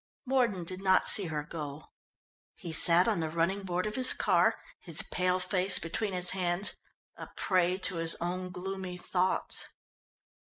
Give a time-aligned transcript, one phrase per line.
[0.25, 1.91] Mordon did not see her go.
[2.55, 6.75] He sat on the running board of his car, his pale face between his hands,
[7.17, 9.67] a prey to his own gloomy thoughts.